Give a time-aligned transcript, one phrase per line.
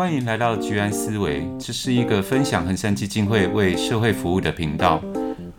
[0.00, 4.98] 欢迎来到居安思维，这是一个分享恒山基金会为社会服务的频道，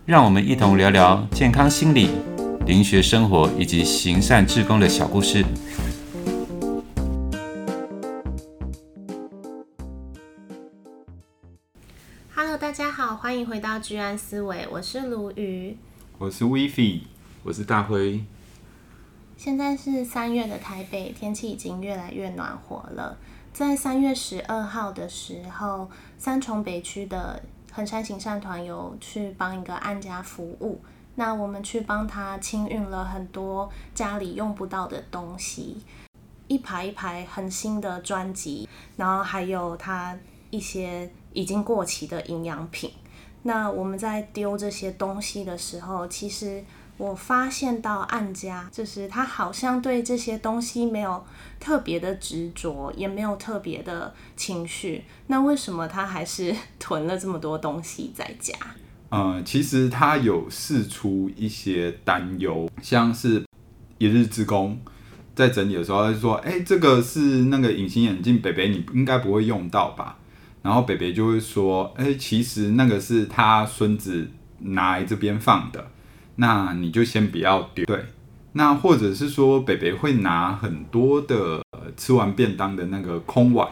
[0.04, 2.10] 让我们一同聊聊健康心理、
[2.66, 5.46] 灵学生活以及行善志工的小故事。
[12.34, 15.78] Hello，大家好，欢迎回到居安思维，我是卢瑜，
[16.18, 17.02] 我是 Vivi，
[17.44, 18.24] 我是大辉。
[19.38, 23.20] 现在是三月的台北，天气已经越来越暖和了。
[23.54, 27.44] 在三月十二号的时候，三重北区的
[27.74, 30.80] 横山行善团有去帮一个案家服务。
[31.16, 35.84] 那我们去帮他清运了很多家里用不到的东西，
[36.48, 40.18] 一排一排很新的专辑，然后还有他
[40.50, 42.94] 一些已经过期的营养品。
[43.44, 46.64] 那我们在丢这些东西的时候，其实。
[47.02, 51.26] 我发现到案家，就是他好像对这些东西没有
[51.60, 55.04] 特别的执着，也没有特别的情绪。
[55.26, 58.54] 那为什么他还是囤了这么多东西在家？
[59.10, 63.44] 呃，其实他有试出一些担忧，像是
[63.98, 64.80] 一日之功
[65.34, 70.20] 在整理的时候，他就说：“哎，这个是那个隐形眼镜，北北你应该不会用到吧？”
[70.62, 74.30] 然后北北就会说：“哎，其实那个是他孙子
[74.60, 75.84] 拿来这边放的。”
[76.36, 78.06] 那你就先不要丢，对。
[78.54, 81.64] 那或者是说，北北会拿很多的
[81.96, 83.68] 吃完便当的那个空碗，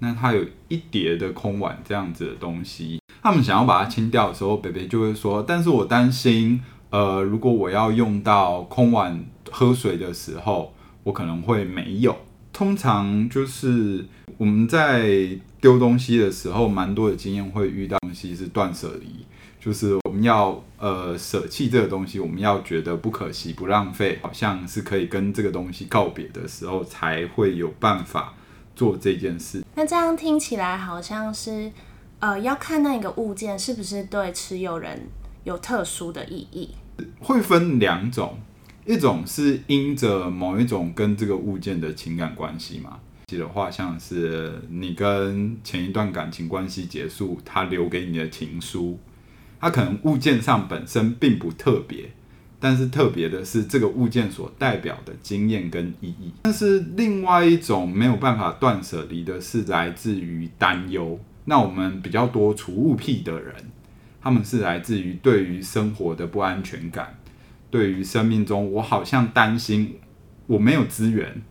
[0.00, 12.16] 那他有一叠的空碗这样子的东西，他们想要把它清掉的时候，北北就会说：“但是我担心，呃，如果我要用到空碗喝水的时候，我可能会没有。”
[12.52, 14.06] 通常就是
[14.38, 19.24] 我们在丢东西的时候，蛮多的经验会遇到东西是断舍离。
[19.66, 28.32] 就是我们要呃舍弃这个东西，我们要觉得不可惜、不浪费，好像是可以跟这个东西告别的时候，才会有办法
[28.76, 29.64] 做这件事。
[29.74, 31.72] 那这样听起来好像是
[32.20, 35.08] 呃要看那个物件是不是对持有人
[35.42, 36.70] 有特殊的意义。
[37.18, 38.38] 会分两种，
[38.84, 43.00] 一种是因着某一种跟这个物件的情感关系嘛。
[43.26, 48.96] 的话，像是你跟前一段感情关系结束，他留给你的情书。
[49.60, 52.10] 它可能物件上本身并不特别，
[52.60, 56.32] 但是特别的是这个物件所代表的经验跟意义。
[56.42, 61.18] 但是另外一种没有办法断舍离的是来自于担忧。
[61.44, 63.54] 那我们比较多储物癖的人，
[64.20, 67.18] 他们是来自于对于生活的不安全感，
[67.70, 69.96] 对于生命中我好像担心
[70.46, 71.42] 我没有资源，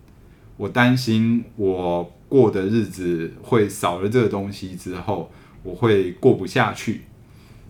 [0.57, 5.31] 我担心我过的日子会少了这个东西之后，
[5.63, 7.01] 我会过不下去。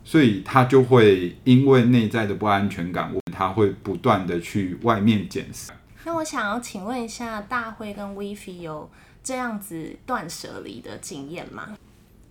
[0.05, 5.71] 所以他就会因为内在的不安全感，他会不断的去外面捡拾。
[6.05, 8.87] 那我想要请问一下，大辉跟 Vivi 有
[9.23, 11.75] 这样子断舍离的经验吗？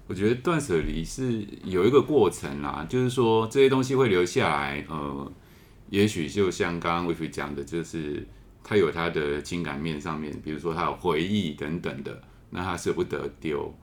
[0.06, 5.32] 我觉得断舍离是有一个过程啦，就是说这些东西会留下来，呃，
[5.90, 8.24] 也许就像刚刚 Vivi 讲的，就是
[8.62, 13.74] 他有他的情感面上面，比如说他有回忆等等的，那他舍不得丢。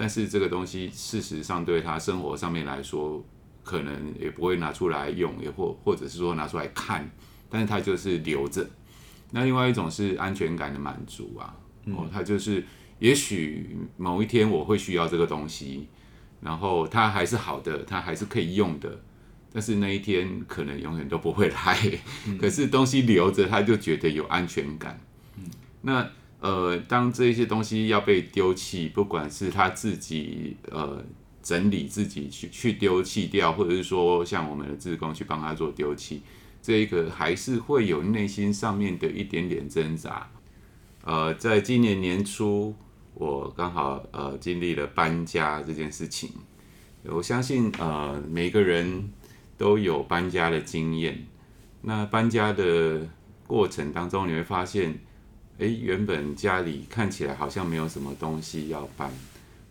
[0.00, 3.22] 但是这个东西，事实上对他生活上面来说，
[3.62, 7.06] 可能也不会拿出来用，也或或者是说拿出来看，
[7.50, 8.66] 但是他就是留着。
[9.30, 11.54] 那另外一种是安全感的满足啊，
[11.88, 12.64] 哦，他就是
[12.98, 15.86] 也许某一天我会需要这个东西，
[16.40, 19.02] 然后它还是好的，它还是可以用的，
[19.52, 21.78] 但是那一天可能永远都不会来。
[22.40, 24.98] 可是东西留着，他就觉得有安全感。
[25.82, 26.08] 那。
[26.40, 31.04] 呃，当这些东西要被丢弃，不管是他自己呃
[31.42, 36.22] 整理自己去去丢弃掉，或者是说像我们的志工去帮他做丢弃，
[36.62, 40.30] 这一个还是会有内心上面的一点点挣扎。
[41.04, 42.74] 呃，在今年年初，
[43.12, 46.30] 我刚好呃经历了搬家这件事情，
[47.04, 49.12] 我相信呃每个人
[49.58, 51.26] 都有搬家的经验。
[51.82, 53.06] 那搬家的
[53.46, 54.98] 过程当中，你会发现。
[55.60, 59.10] 诶，原本家里看起来好像没有什么东西要搬，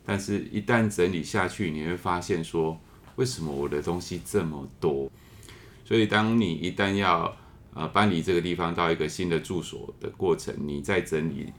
[0.06, 2.80] 但是一旦整理下去，你会发现说，
[3.15, 5.09] 为什么我的东西这么多？
[5.83, 7.36] 所以当你一旦要
[7.74, 11.51] 呃搬离这个地方到一个新的住所的过程，你在整理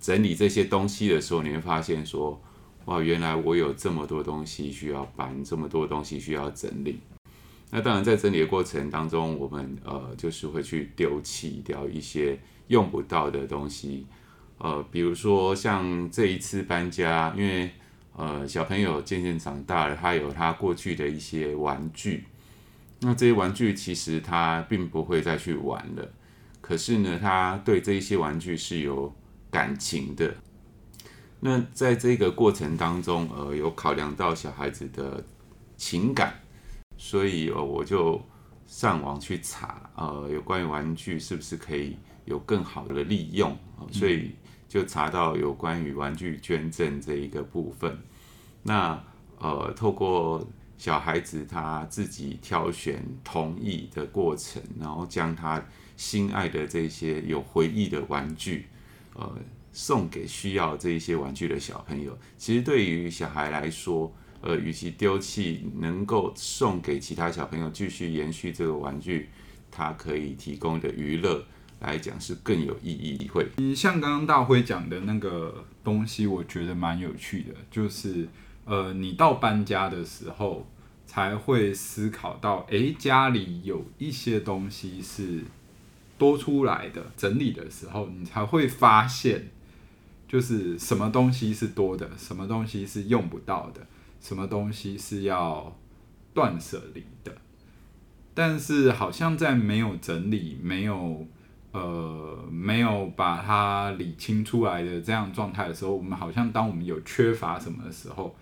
[0.00, 2.40] 整理这些东西的时候，你会发现说，
[2.84, 7.00] 哇，原来我有这么多东西需要搬，这么多东西需要整理。
[7.70, 14.06] 那当然，在整理的过程当中，我们呃就是会去丢弃掉一些用不到的东西，
[14.58, 17.70] 呃，比如说像这一次搬家，因为
[18.14, 22.24] 呃小朋友渐渐长大了，他有他过去的一些玩具，
[23.00, 26.08] 那这些玩具其实他并不会再去玩了，
[26.60, 29.12] 可是呢，他对这一些玩具是有
[29.50, 30.34] 感情的。
[31.40, 35.22] 那在这个过程当中，呃，有考量到小孩子的
[35.76, 36.40] 情感，
[36.96, 38.20] 所以呃，我就
[38.66, 44.32] 上网去查，呃，有关于玩具是不是可以有更好的利用，呃，所以
[44.68, 47.98] 就查到有关于玩具捐赠这一个部分。
[48.62, 49.02] 那
[49.38, 50.46] 呃，透过
[50.78, 55.64] 小孩子他自己挑选、同意的过程，然后将他
[55.96, 58.66] 心爱的这些有回忆的玩具，
[59.14, 59.36] 呃。
[59.78, 64.10] 送给需要这一些玩具的小朋友，其实对于小孩来说，
[64.46, 69.28] 呃，与其丢弃，能够送给其他小朋友继续延续这个玩具，
[69.72, 71.44] 它可以提供的娱乐
[71.80, 73.26] 来讲是更有意义。
[73.26, 78.28] 会，你像刚刚大辉讲的那个东西，我觉得蛮有趣的，就是
[78.64, 80.64] 呃，你到搬家的时候
[81.08, 85.42] 才会思考到，诶，家里有一些东西是
[86.16, 89.48] 多出来的，整理的时候你才会发现。
[90.28, 93.86] 就是什么东西是多的，什么东西是用不到的，
[94.26, 95.76] 什么东西是要
[96.34, 97.32] 断舍离的。
[98.34, 101.24] 但是好像在没有整理、没有
[101.70, 108.34] 呃没有把它理清出来的这样状态的时候，我们好像当我们有缺乏什么的时候，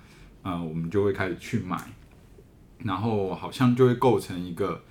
[0.43, 1.79] 嗯、我们就会开始去买，
[2.79, 4.83] 然后好像就会构成一个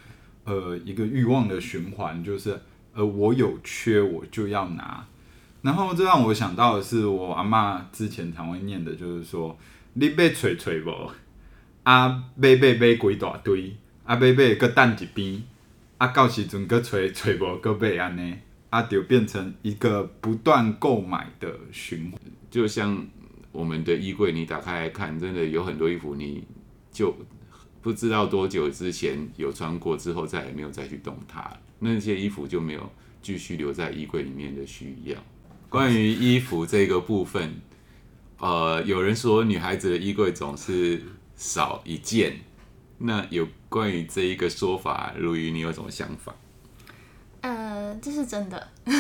[0.44, 2.62] 呃一个欲望的循环，就是
[2.94, 5.08] 呃我有缺我就要拿。
[5.64, 9.58] 然后这让我想到的是，我阿嬷之前常会念的，就是说，
[9.94, 11.12] 你被锤锤不？
[11.84, 13.76] 啊，买买买几大堆，
[14.06, 15.44] 啊，买买搁等一边，
[15.98, 18.36] 啊，到时阵搁锤锤无搁买安尼，
[18.70, 22.20] 啊，就变成一个不断购买的循环。
[22.50, 23.06] 就像
[23.52, 26.44] 我们的衣柜，你打开来看，真的有很多衣服，你
[26.92, 27.16] 就
[27.82, 32.90] 不知道多久之前有穿过，之后再也没有再去动它，那些衣服就没有
[33.22, 35.18] 继续留在衣柜里面的需要。
[35.68, 37.54] 关于衣服这个部分，
[38.44, 41.02] 呃，有人说女孩子的衣柜总是
[41.34, 42.42] 少一件，
[42.98, 46.36] 那有关于这一个说法，如鱼，你有什么想法？
[47.40, 48.68] 呃，这是真的。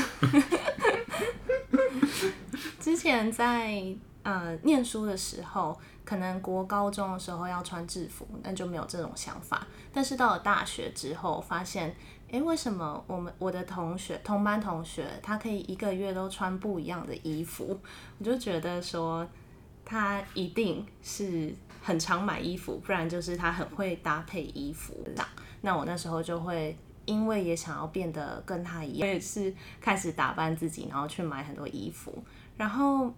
[2.79, 3.83] 之前在
[4.21, 9.67] 呃念书的时候，可能国高中的时候要穿制服，那就没有这种想法。
[9.91, 11.93] 但是到了大学之后，发现。
[12.33, 17.79] 诶，为什么我们我的同学同班同学他可以一个月都穿不一样的衣服？
[18.17, 19.25] 我就觉得说
[19.85, 21.53] 他一定是
[21.83, 25.07] 很常买衣服，不然就是他很会搭配衣服。
[25.61, 26.75] 那我那时候就会
[27.05, 32.11] 因为也想要变得跟他一样，我也是开始打扮自己，然后去买很多衣服。
[32.57, 33.13] 然后，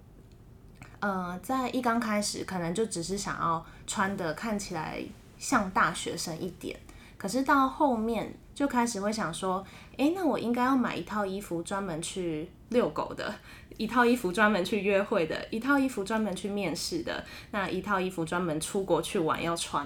[0.99, 5.01] 呃，在一刚开始可能就只是想要穿的看起来
[5.37, 6.77] 像大学生一点，
[7.17, 8.35] 可是到后面。
[8.55, 9.63] 就开始会想说，
[9.97, 13.35] 诶，那我应该要买一套衣服专门去遛狗的，
[13.75, 17.21] 一套衣服专门去约会的，一套衣服专门去面试的，
[17.51, 19.85] 那一套衣服专门出国去玩要穿。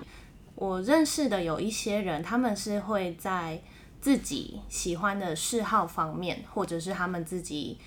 [0.53, 3.59] 我认识的有一些人，他们是会在
[3.99, 7.77] 自己喜欢的嗜好方面，或者是他们自己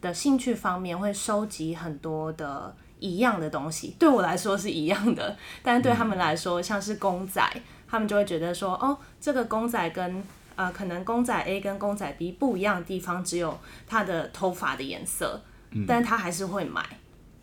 [0.00, 3.94] 的兴趣方面，会收集很多的一样的东西。
[3.98, 7.42] 对我来说是一样的，但是对他们来说，像是公仔。
[7.90, 10.22] 他们就会觉得说，哦，这个公仔跟
[10.54, 16.84] 呃，可能公仔 A 跟公仔 B 不一样的地方，只有它的头发的颜色，嗯、但他还是会买，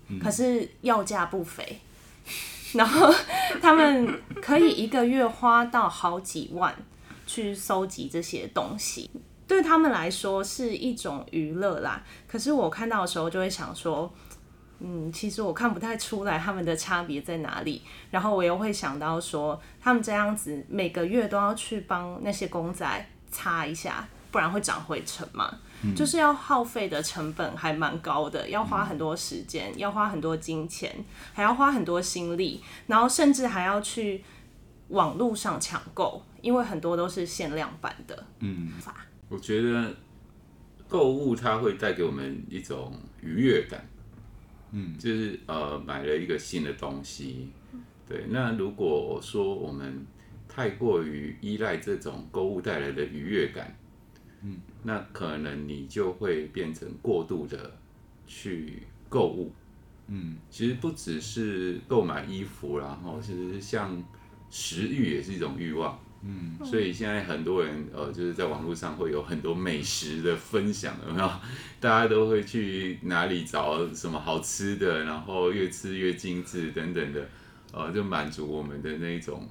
[0.08, 1.80] 嗯、可是要价不菲，
[2.74, 3.13] 然后
[3.62, 6.74] 他们可以一个月花到好几万
[7.25, 9.10] 去收集这些东西，
[9.48, 12.04] 对他们来说是一种娱乐啦。
[12.27, 14.12] 可是我看到的时候就会想说。
[14.79, 17.81] 嗯，其实我看不太出来他们的差别在哪里。
[18.12, 25.60] 然后我又会想到说，他们这样子每个月都要去帮那些公仔擦一下，不然会长灰尘嘛。
[25.84, 34.24] 嗯、就是要耗费的成本还蛮高的，要花很多时间，嗯、要花很多金钱，还要花很多心力，然后甚至还要去
[34.88, 38.25] 网络上抢购，因为很多都是限量版的。
[38.39, 38.72] 嗯，
[39.29, 39.93] 我觉得
[40.88, 42.91] 购物它会带给我们一种
[43.22, 43.88] 愉悦感。
[44.72, 47.50] 嗯，就是呃，买了一个新的东西，
[48.08, 48.26] 对。
[48.30, 50.06] 那如果说我们
[50.48, 53.78] 太过于依赖这种购物带来的愉悦感，
[54.44, 57.78] 嗯，那可能你就会变成过度的
[58.26, 59.52] 去购物，
[60.08, 64.04] 嗯，其实不只是购买衣服，然后其实像
[64.50, 65.98] 食欲也是一种欲望。
[66.24, 71.30] 嗯，所以现在很多人呃，就是在网络上会有很多美食的分享，有没有？
[71.80, 77.28] 大家都会去哪里找什么好吃的，然后越吃越精致等等的，
[77.72, 79.48] 呃，就满足我们的那种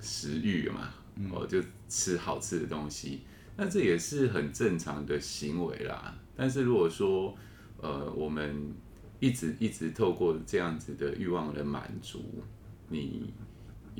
[0.00, 0.94] 食欲嘛。
[1.30, 3.20] 哦、呃，就吃好吃的东西，
[3.56, 6.14] 那这也是很正常的行为啦。
[6.34, 7.36] 但是如果说
[7.78, 8.72] 呃，我们
[9.18, 12.24] 一直一直透过这样子的欲望来满足，
[12.88, 13.34] 你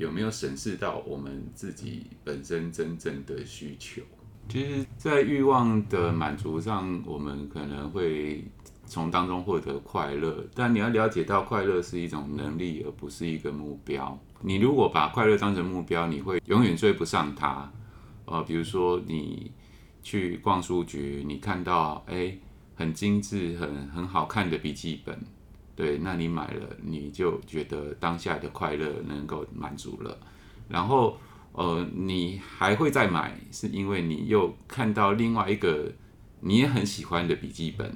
[0.01, 4.01] 有没有审视到我们自己本身真正的需求？
[4.49, 8.43] 其实，在欲望的满足上，我们可能会
[8.87, 14.19] 从当中获得快乐，但你要了解到，快乐是一种能力，而不是一个目标。
[14.41, 17.71] 你如果把快乐当成目标，你会永远追不上它。
[18.25, 19.51] 呃，比如说你
[20.01, 22.39] 去逛书局，你看到诶
[22.73, 25.15] 很精致、很很好看的笔记本，
[25.75, 30.17] 对，那你买了，你就觉得当下的快乐能够满足了。
[30.67, 31.17] 然后，
[31.53, 35.91] 呃，你还会再买，是因为你又看到另外一个
[36.39, 37.95] 你也很喜欢的笔记本，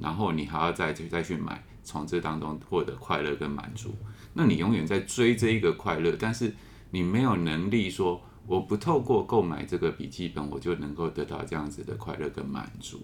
[0.00, 3.94] 然后你还要再去再去买，从这当中获得快乐跟满足。
[4.34, 6.54] 那你永远在追这一个快乐，但是
[6.90, 13.00] 你没有能力说，我不透过购买这个笔记本，我就能够得到这样子的快乐跟满足。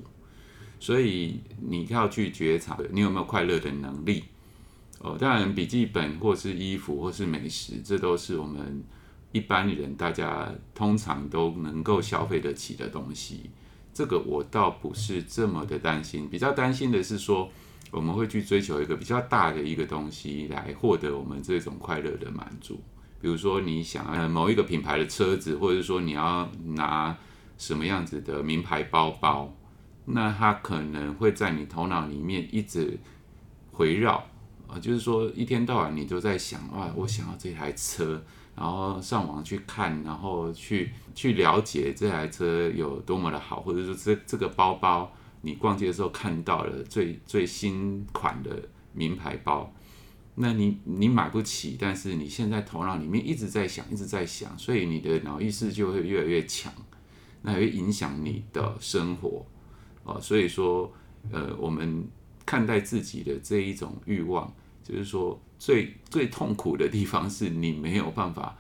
[0.79, 4.25] 所以你要去觉察，你有没有快乐的能力？
[5.01, 8.83] 哦，当然，笔记本或是衣服或是美食，这都是我们
[9.31, 13.51] 一般人大家通常都能够消费得起的东西。
[13.93, 17.51] 这个我倒不是这么的担心，比较担心的是说，
[17.91, 22.81] 我们会去追求一个比较大的一个东西来获得我们这种快乐的满足。
[23.21, 27.17] 比如说，你想要某一个品牌的车子，或者说你要拿
[27.59, 29.55] 什么样子的名牌包包。
[30.07, 32.99] 那它可能会在你头脑里面一直
[33.73, 34.25] 回绕
[34.69, 38.23] 啊，就是说一天到晚你都在想哇，我想要这台车，
[38.55, 48.51] 然后上网去看，然后去去了解这台车有多么的好，或者说这这个包包你逛街的时候看到了最最新款的
[48.93, 49.73] 名牌包，
[50.37, 56.73] 那你你买不起，但是你现在头脑里面一直在想，一直在想，所以你的脑意识就会越来越强，
[57.43, 59.45] 那也会影响你的生活。
[60.07, 60.93] 啊，所以说，
[61.33, 62.07] 呃，我们
[62.47, 64.51] 看待自己的这一种欲望，
[64.85, 68.57] 就是说最最痛苦的地方是你没有办法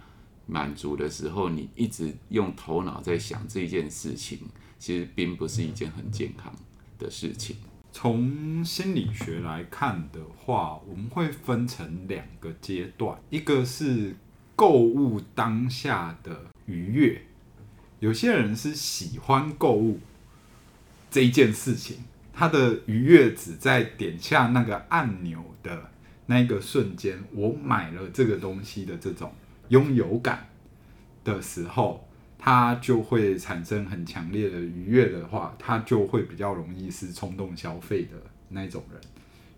[0.47, 4.41] 满足的时候，你一直用头脑在想这件事情，
[4.79, 6.53] 其实并不是一件很健康
[6.99, 7.57] 的事情。
[7.93, 14.15] 从心理学来看的话，我们会分成两个阶段，一个是
[14.55, 17.23] 购物当下的愉悦，
[18.00, 20.00] 有些人是喜欢购物。
[21.11, 21.99] 这一件事情，
[22.33, 25.91] 他的愉悦只在点下那个按钮的
[26.27, 29.33] 那个瞬间，我买了这个东西的这种
[29.69, 30.49] 拥有感
[31.25, 32.07] 的时候，
[32.39, 38.17] 他就会产生很强烈的愉悦的话，他就会比较容易是冲动消费的
[38.49, 39.01] 那种人。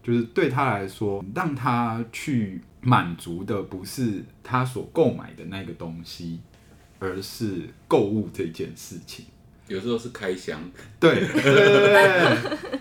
[0.00, 6.40] 就是对他来说，让他去满足的不是他所购买的那个东西，
[6.98, 9.26] 而是购物这件事情。
[9.68, 10.60] 有时候是开箱，
[10.98, 12.78] 对对对对，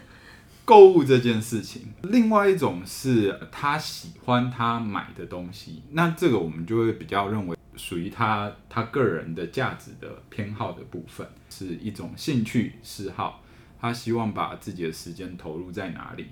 [0.66, 1.84] 购物这件事情。
[2.04, 13.44] 另外一种是他喜欢他买的东西，那这个我们就会比较认为属于他他个人的价值的偏好的部分，是一种兴趣嗜好。
[13.80, 16.26] 他希望把自己的时间投入在哪里，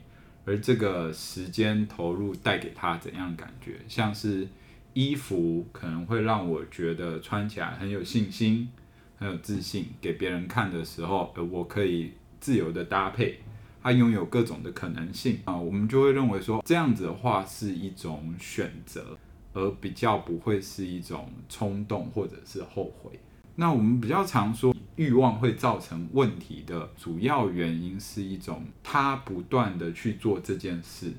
[0.46, 3.80] 而这个时间投入带给他怎样感觉？
[3.88, 4.48] 像是
[4.94, 8.70] 衣服可能会让我觉得穿起来很有信心。
[9.18, 13.40] 很有自信，给别人看的时候，呃，我可以自由的搭配，
[13.82, 19.18] 它拥有各种的可能性啊，我们就会认为说，这样子的话是一种选择，
[19.54, 23.20] 而比较不会是一种冲动或者是后悔。
[23.56, 31.14] 那我们比较常说，欲望会造成问题的主要原因是一种他不断的去做这件事，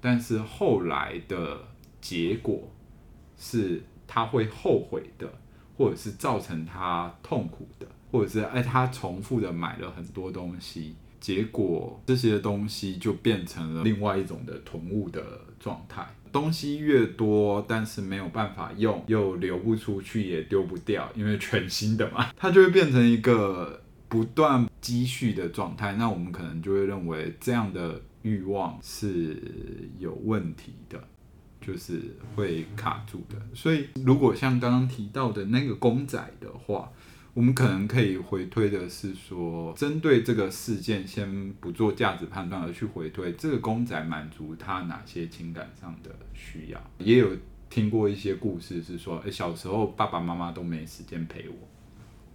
[0.00, 1.60] 但是后来的
[2.00, 2.70] 结果
[3.36, 5.39] 是他会后悔的。
[5.80, 15.22] 或者是造成他痛苦的，或者是哎，他重复的买了很多东西，结果这些东西就变成了另外一种的囤物的
[15.58, 16.06] 状态。
[16.30, 25.94] 东西越多，但是没有办法用，又流不出去，也丢不掉，因为全新的嘛， 它就会变成一个不断积蓄的状态。
[25.94, 31.02] 那我们可能就会认为这样的欲望是有问题的。
[31.60, 32.00] 就是
[32.34, 36.90] 会卡住的，所以如果像刚刚提到的那个公仔的话，
[37.34, 46.90] 我们可能可以回推的是说，针对这个事件，先不做价值判断，而去回推这个公仔满足他哪些情感上的需要。
[46.98, 47.30] 也有
[47.68, 51.54] 听过一些故事是说，诶，小时候爸爸妈妈都没时间陪我，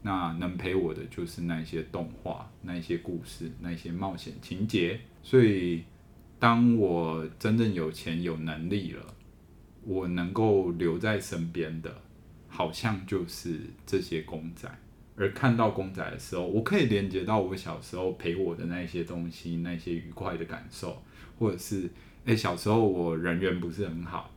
[0.04, 5.02] 那能陪我的就是那些动画、那些故事、那些冒险情节。
[5.24, 5.84] 所以，
[6.40, 9.15] 当我真正有钱有能力了。
[9.86, 12.02] 我能够留在身边的，
[12.48, 14.70] 好像就是这些公仔。
[15.18, 21.02] 而看到公仔的时候，我可以连接到我小时候陪我的那些东西，那些愉快的感受，
[21.40, 21.90] 或者是
[22.26, 24.30] 哎，小时候我人缘不是很好，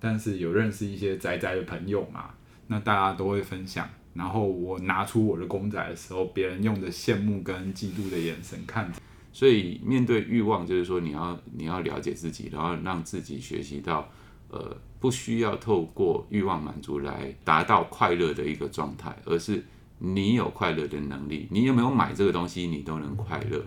[0.00, 2.30] 但是有认识一些宅宅的朋友嘛，
[2.68, 3.86] 那大家都会分享。
[4.14, 9.00] 然后我拿出我的公仔的时候，别人用的羡慕跟嫉妒的眼神看着。
[9.32, 14.08] 所以面对欲望，就是说你要你要了解自己，然后让自己学习到，
[14.48, 19.64] 呃，不需要透过欲望满足来达到快乐的一个状态，而是
[19.98, 23.64] 你有快乐的能力，你有没有买这个东西，你都能快乐。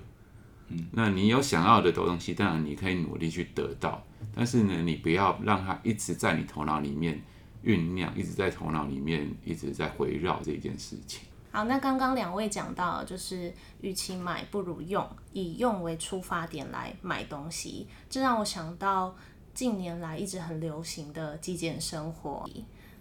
[0.70, 4.04] 嗯，那你有想要的东西，当然你可以努力去得到，
[4.36, 7.22] 但是呢，你不要让它一直在你头脑里面
[7.64, 11.22] 酝酿，一直在头脑里面一直在回绕这件事情。
[11.52, 19.16] 好，那刚刚两位讲到，就是与其买不如用，以用为出发点来买东西，这让我想到
[19.58, 22.48] 近年来一直很流行的极简生活。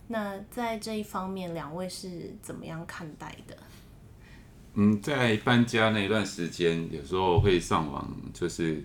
[0.06, 3.54] 那在这一方面，两位是怎么样看待的？
[4.72, 8.82] 嗯，在搬家那一段时间，有时候会上网，就是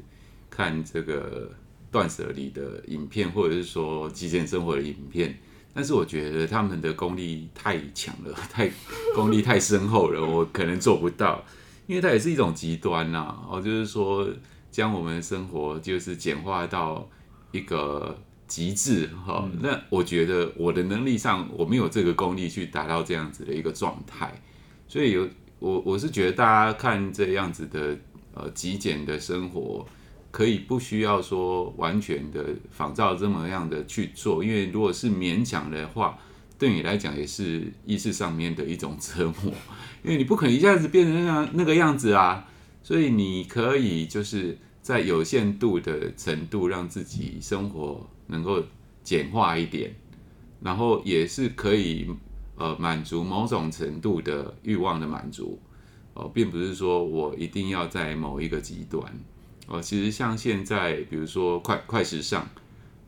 [0.50, 1.50] 看这个
[1.90, 5.34] 断舍离的影片，或者是说极简生活的影片。
[5.74, 8.70] 但是我觉得他们的功力太强了， 太
[9.16, 11.42] 功力太深厚了，我可能做不到，
[11.88, 13.48] 因为它也是一种极端呐、啊。
[13.50, 14.28] 哦，就是说
[14.70, 17.08] 将我们的生活就是简化到
[17.52, 18.18] 一个
[18.48, 19.60] 极致哈、嗯。
[19.62, 24.42] 那我觉得我的能力上我没有这个功力去达到这样子的一个状态，
[24.88, 25.28] 所以有
[25.60, 27.98] 我我是觉得大家看这样子的
[28.34, 29.86] 呃极简的生活。
[30.34, 36.18] 可以不需要说完全的仿照这么样的去做，因为如果是勉强的话，
[36.58, 39.54] 对你来讲也是意识上面的一种折磨，
[40.06, 42.48] 因为你不可能一下子变成那样那个样子啊。
[42.82, 48.64] 所以你可以就是在有限度的程度让自己生活能够
[49.04, 49.94] 简化一点，
[50.62, 52.10] 然后也是可以
[52.56, 55.60] 呃满足某种程度的欲望的满足
[56.14, 59.02] 哦，并不是说我一定要在某一个极端。
[59.68, 62.46] 哦，其实像现在，比如说快快时尚，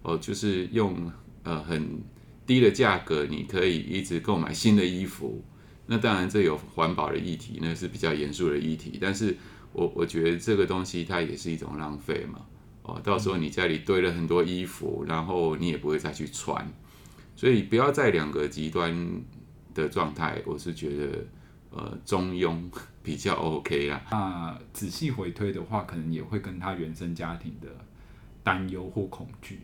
[0.02, 1.12] 哦，就是用
[1.44, 2.02] 呃很
[2.46, 5.44] 低的价格，你可以一直购买新的衣服。
[5.88, 8.98] 那当然这有环保的议题，那是比较严肃的议题。
[9.02, 9.36] 但是
[9.74, 12.40] 我我觉得这个东西它也是一种浪费嘛。
[12.84, 16.66] 哦，到时候你家里堆了很多衣服，然后你也不会再去穿，
[17.36, 19.22] 所以不要在两个极端
[19.74, 20.42] 的状态。
[20.46, 21.26] 我是觉得。
[21.76, 22.56] 呃，中庸
[23.02, 24.00] 比较 OK 啦。
[24.12, 27.68] 那仔细回推的话，可能也会跟他原生家庭的
[28.44, 29.62] 担忧或恐惧。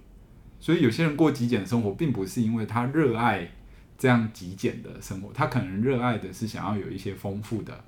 [0.60, 3.52] 所以有些人过极简生活，并不是因为他热爱
[3.96, 7.84] 这样极简的生活，他可能热爱的是想要有一些丰富的。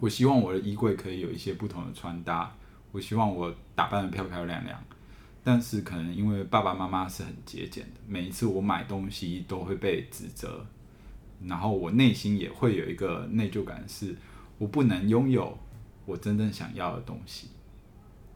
[0.00, 2.54] 我希望我的衣柜可以有一些不同的穿搭，
[2.92, 4.78] 我希望我打扮得漂漂亮亮。
[5.42, 10.66] 但是可能因为爸爸妈妈是很节俭的，每一次我买东西都会被指责。
[11.44, 14.16] 然后我内心也会有一个内疚感，是
[14.58, 15.56] 我不能拥有
[16.04, 17.48] 我真正想要的东西。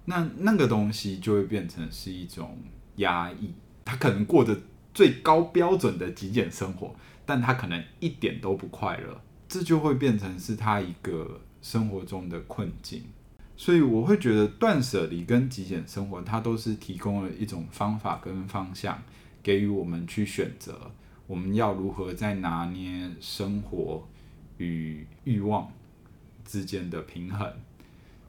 [0.05, 2.59] 那那个东西就会变成是一种
[2.97, 3.53] 压抑。
[3.85, 4.57] 他可能过着
[4.95, 6.95] 最高标准的极简生活，
[7.27, 9.21] 但他可能一点都不快乐。
[9.49, 13.05] 这就会变成是他一个生活中的困境。
[13.57, 19.03] 所以我会觉得断舍离跟极简生活，它都是提供了一种方法跟方向，
[19.43, 20.91] 给予我们去选择。
[21.27, 24.03] 我们要如何在拿捏生活
[24.57, 25.71] 与欲望
[26.45, 27.53] 之间的平衡？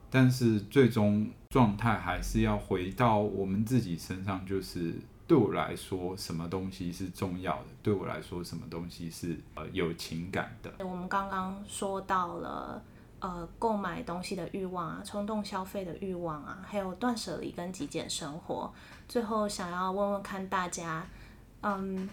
[0.10, 4.94] 但是最终状态还是要回到我们自己身上，就是
[5.26, 7.68] 对我来说，什么东西是重要的？
[7.82, 10.72] 对我来说，什么东西是呃有情感的？
[10.86, 12.84] 我们刚刚说到了
[13.22, 18.74] 呃购买东西的欲望啊，冲动消费的欲望啊，还有断舍离跟极简生活。
[19.08, 21.08] 最后想要问问看大家，
[21.62, 22.10] 嗯。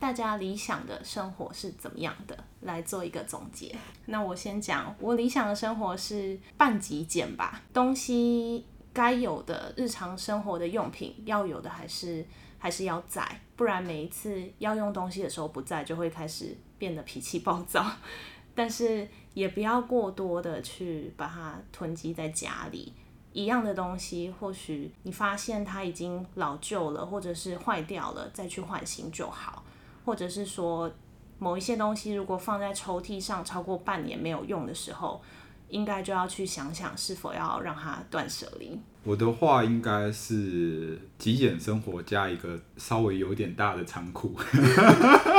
[0.00, 2.36] 大家理想的生活是怎么样的？
[2.62, 3.72] 来做一个总结。
[4.06, 7.62] 那我先讲，我理想的生活是半极简吧。
[7.72, 12.26] 东西该有的日常生活的用品要有的还是
[12.58, 17.86] 还是要在，不然每一次要用东西的时候不在，就会开始变得脾气暴躁。
[18.56, 22.92] 但是也不要过多的去把它囤积在家里。
[23.32, 29.64] 一样的东西，或许你发现它已经老旧了，或者是坏掉了，再去换新就好。
[30.04, 30.90] 或者是说，
[31.38, 35.22] 某一些东西如果放在抽屉上超过半年没有用的时候，
[35.68, 38.78] 应该就要去想想是否要让它断舍离。
[39.04, 44.36] 我的话应该是极简生活加一个稍微有点大的仓库。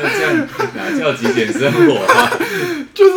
[0.00, 2.30] 那这样哪叫极简生活啊？
[2.94, 3.12] 就是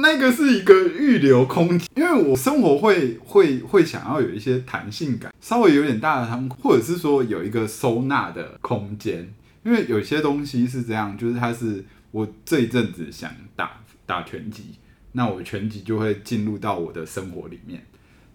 [0.00, 9.32] 那个是一个预留空间，因为我生活会会会想要有一些弹性感，稍微有点大的仓库，或者是说有一个收纳的空间。
[9.64, 13.70] 因为有些东西是这样，就是它是我这一阵子想打
[14.04, 14.74] 打拳击，
[15.12, 17.80] 那我拳击就会进入到我的生活里面。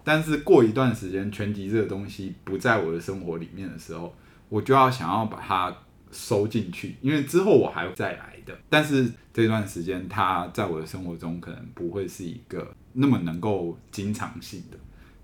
[0.05, 4.15] 但是过一段时间，拳击这个东西不在我的生活里面的时候，
[4.47, 5.75] 我就要想要把它
[6.11, 8.57] 收进去，因为之后我还会再来的。
[8.69, 14.77] 但是这段时间，它在我的生活中可能不会是一个那么能够经常性的，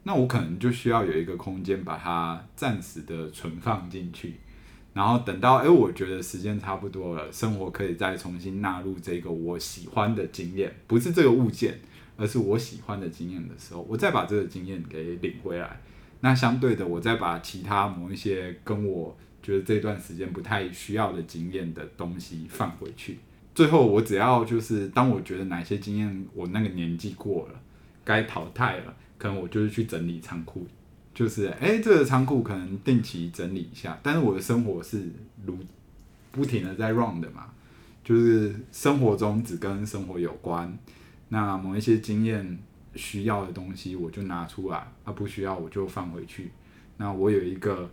[0.04, 4.36] 那我可能就需要有一个空间把它暂时的存放进去，
[4.94, 11.80] 然后等到诶、我觉得时间差不多了，生活可以再重新纳入这个我喜欢的经验，不是这个物件，
[12.18, 15.80] 而是我喜欢的经验的时候，我再把这个经验给领回来。
[16.20, 23.20] 那相对的，我再把其他某一些跟我觉得这段时间不太需要的经验的东西放回去。
[23.54, 27.62] 最后，我只要就是当我觉得哪些经验我那个年纪过了，
[28.04, 30.66] 该淘汰了，可能我就是去整理仓库，
[31.14, 34.00] 就是诶、这个仓库可能定期整理一下。
[34.02, 35.04] 但是我的生活是
[35.46, 35.56] 如
[36.32, 37.54] 不停的在 run 的嘛，
[38.04, 40.76] 就是生活中只跟生活有关。
[41.30, 42.58] 那某一些经验
[42.96, 46.50] 需要的东西，我就拿出来；啊，不需要我就放回去。
[46.98, 47.88] 那我有一个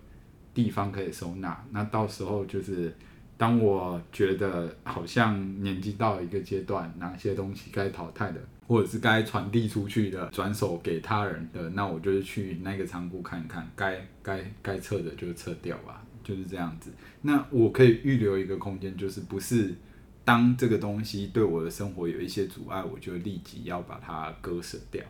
[0.54, 1.64] 地方可以收纳。
[1.70, 2.94] 那到时候就是，
[3.36, 16.90] 当我觉得好像年纪到了一个阶段，哪些东西该淘汰的，或者是该传递出去的，转手给他人的，那我就是去那个仓库看一看，该该该撤的就撤掉吧，就是这样子。
[17.22, 19.74] 那我可以预留一个空间，就是不是。
[20.22, 25.02] 当这个东西对我的生活有一些阻碍，我就立即要把它割舍掉。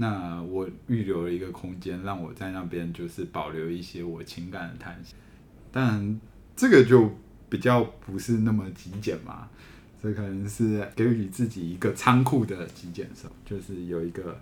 [0.00, 5.14] 那我预留了一个空间，让我在那边就是保留一些我情感的弹性。
[5.70, 6.18] 但
[6.56, 7.14] 这个就
[7.50, 9.46] 比较不是那么极简嘛，
[10.02, 14.40] 这可能是给予自己一个仓库的极简手，就是有一个。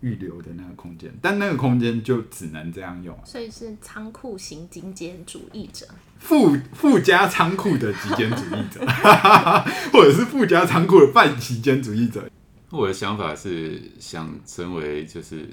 [0.00, 5.84] 预留的那个空间，但那个空间就只能这样用，所以是仓库型极简主义者，
[6.20, 8.86] 附附加仓库的极简主义者，
[9.92, 12.30] 或者是附加仓库的半极简主义者。
[12.70, 15.48] 我的想法是想成为就是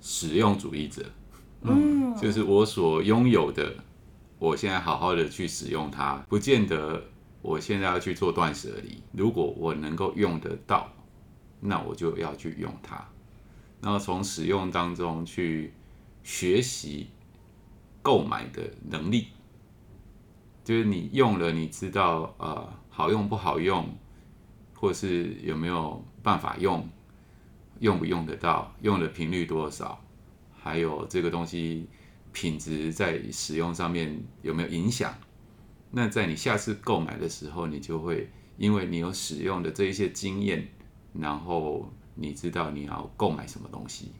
[0.00, 1.04] 使用主义者，
[1.62, 3.72] 嗯，就是我所拥有的，
[4.38, 7.00] 我现在好好的去使用它，不见得
[7.40, 9.00] 我现在要去做断舍离。
[9.12, 10.92] 如果我能够用得到，
[11.60, 13.06] 那我就要去用它。
[13.80, 15.72] 然后从使用当中去
[16.24, 17.08] 学习
[18.00, 19.28] 购买的能力，
[20.64, 23.88] 就是你用了，你知道呃好用不好用，
[24.82, 26.88] 或是有没有办法用，
[27.78, 30.02] 用不用得到，用的频率多少，
[30.58, 31.86] 还有这个东西
[32.32, 35.14] 品质在使用上面有没有影响？
[35.92, 40.68] 那在你下次购买的时候，你就会因为你有使用的这一些经验，
[41.14, 41.88] 然后。
[42.14, 44.12] 你知道你要购买什么东西，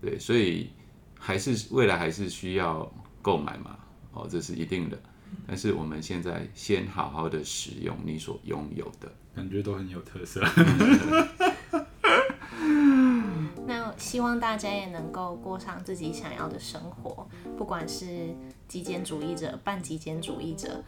[0.00, 0.68] 对，所以
[1.16, 2.92] 还是未来还是需要
[3.22, 3.78] 购买嘛，
[4.12, 5.00] 哦，这是一定的。
[5.46, 10.40] 但是我们现在先好好的使用你所拥有的，感觉都很有特色。
[13.66, 18.34] 那希望大家也能够过上自己想要的生活，不管是
[18.68, 20.82] 极简主义者、半极简主义者、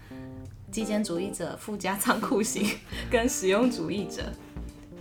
[0.71, 2.69] 极简主义者附加仓库型
[3.11, 4.23] 跟实用主义者，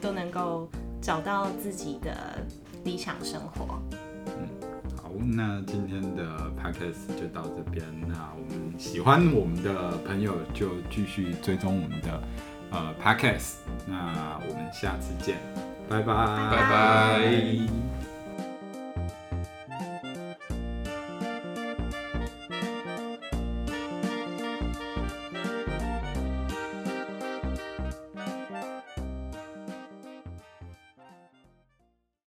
[0.02, 0.70] 都能够。
[1.02, 2.44] 找到自己的
[2.84, 3.80] 理想生活。
[4.26, 4.50] 嗯，
[4.98, 7.86] 好，那今天的 podcast 就到这边。
[8.08, 12.20] 那我们喜欢我们的朋友就继续追踪我们的
[12.76, 13.54] 呃 podcast。
[13.86, 15.38] 那我们下次见，
[15.90, 16.14] 拜拜，
[16.52, 17.95] 拜拜。